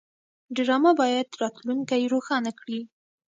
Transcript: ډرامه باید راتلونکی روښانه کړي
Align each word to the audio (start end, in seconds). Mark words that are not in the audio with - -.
ډرامه 0.55 0.91
باید 1.01 1.27
راتلونکی 1.41 2.01
روښانه 2.13 2.51
کړي 2.59 2.81